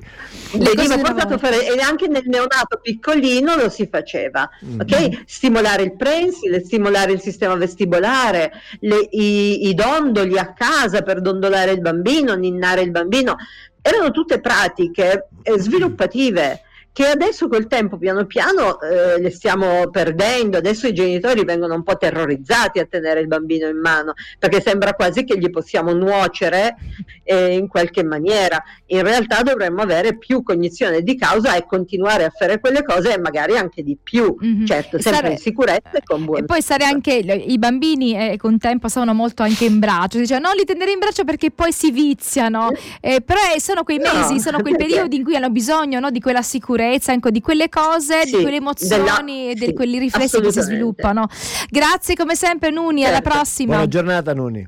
Veniva 0.53 0.97
portato 0.99 1.33
a 1.33 1.37
fare, 1.37 1.65
e 1.65 1.79
anche 1.81 2.07
nel 2.07 2.23
neonato 2.25 2.79
piccolino 2.81 3.55
lo 3.55 3.69
si 3.69 3.87
faceva, 3.91 4.47
mm-hmm. 4.63 4.79
ok? 4.79 5.23
Stimolare 5.25 5.83
il 5.83 5.95
prensile, 5.95 6.63
stimolare 6.63 7.11
il 7.11 7.21
sistema 7.21 7.55
vestibolare, 7.55 8.51
le, 8.81 9.07
i, 9.11 9.67
i 9.67 9.73
dondoli 9.73 10.37
a 10.37 10.53
casa 10.53 11.01
per 11.01 11.21
dondolare 11.21 11.71
il 11.71 11.81
bambino, 11.81 12.35
ninnare 12.61 12.81
il 12.81 12.91
bambino. 12.91 13.35
Erano 13.81 14.11
tutte 14.11 14.39
pratiche 14.39 15.29
eh, 15.41 15.59
sviluppative 15.59 16.61
che 16.93 17.05
adesso 17.05 17.47
col 17.47 17.67
tempo 17.67 17.97
piano 17.97 18.25
piano 18.25 18.79
eh, 18.81 19.19
le 19.19 19.29
stiamo 19.29 19.89
perdendo, 19.89 20.57
adesso 20.57 20.87
i 20.87 20.93
genitori 20.93 21.45
vengono 21.45 21.73
un 21.73 21.83
po' 21.83 21.95
terrorizzati 21.95 22.79
a 22.79 22.85
tenere 22.85 23.21
il 23.21 23.27
bambino 23.27 23.67
in 23.67 23.79
mano 23.79 24.13
perché 24.37 24.59
sembra 24.59 24.93
quasi 24.93 25.23
che 25.23 25.37
gli 25.37 25.49
possiamo 25.49 25.93
nuocere 25.93 26.75
eh, 27.23 27.55
in 27.55 27.69
qualche 27.69 28.03
maniera, 28.03 28.61
in 28.87 29.03
realtà 29.03 29.41
dovremmo 29.41 29.81
avere 29.81 30.17
più 30.17 30.43
cognizione 30.43 31.01
di 31.01 31.15
causa 31.15 31.55
e 31.55 31.65
continuare 31.65 32.25
a 32.25 32.29
fare 32.29 32.59
quelle 32.59 32.83
cose 32.83 33.13
e 33.13 33.19
magari 33.19 33.55
anche 33.55 33.83
di 33.83 33.97
più, 34.01 34.35
mm-hmm. 34.43 34.65
certo, 34.65 34.99
sempre 34.99 35.11
stare, 35.11 35.31
in 35.31 35.37
sicurezza 35.37 35.91
e 35.91 36.01
con 36.03 36.25
buona 36.25 36.41
E 36.41 36.45
poi 36.45 36.61
stare 36.61 36.83
anche, 36.83 37.13
i 37.13 37.57
bambini 37.57 38.31
eh, 38.31 38.37
con 38.37 38.57
tempo 38.57 38.89
stavano 38.89 39.13
molto 39.13 39.43
anche 39.43 39.63
in 39.63 39.79
braccio, 39.79 40.17
si 40.17 40.23
dice 40.23 40.39
non 40.39 40.55
li 40.57 40.65
tenere 40.65 40.91
in 40.91 40.99
braccio 40.99 41.23
perché 41.23 41.51
poi 41.51 41.71
si 41.71 41.91
viziano, 41.91 42.69
eh, 42.99 43.21
però 43.21 43.39
eh, 43.55 43.61
sono 43.61 43.83
quei 43.83 43.99
mesi, 43.99 44.33
no. 44.33 44.39
sono 44.39 44.61
quei 44.61 44.75
periodi 44.81 45.15
in 45.15 45.23
cui 45.23 45.37
hanno 45.37 45.49
bisogno 45.49 46.01
no, 46.01 46.11
di 46.11 46.19
quella 46.19 46.41
sicurezza 46.41 46.79
sicurezza, 46.81 47.13
ecco, 47.13 47.29
di 47.29 47.41
quelle 47.41 47.69
cose, 47.69 48.25
sì, 48.25 48.35
di 48.35 48.41
quelle 48.41 48.57
emozioni 48.57 49.03
della, 49.03 49.51
e 49.51 49.53
di 49.53 49.65
sì, 49.65 49.73
quelli 49.73 49.99
riflessi 49.99 50.39
che 50.39 50.51
si 50.51 50.61
sviluppano. 50.61 51.27
Grazie 51.69 52.15
come 52.15 52.35
sempre 52.35 52.71
Nuni, 52.71 53.01
certo. 53.01 53.17
alla 53.17 53.35
prossima. 53.35 53.73
Buona 53.73 53.87
giornata 53.87 54.33
Nuni. 54.33 54.67